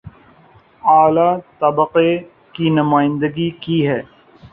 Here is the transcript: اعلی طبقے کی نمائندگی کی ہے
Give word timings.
اعلی 0.91 1.29
طبقے 1.59 2.09
کی 2.53 2.69
نمائندگی 2.71 3.49
کی 3.61 3.77
ہے 3.87 4.01